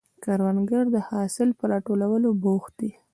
کروندګر 0.23 0.85
د 0.95 0.97
حاصل 1.09 1.49
پر 1.57 1.67
راټولولو 1.73 2.29
بوخت 2.43 2.71
دی 2.79 2.91